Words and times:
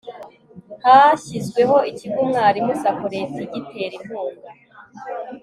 hashyizweho 0.83 1.75
ikigo 1.91 2.17
umwalimu-sacco 2.25 3.05
leta 3.15 3.37
igitera 3.47 3.93
inkunga 3.99 4.49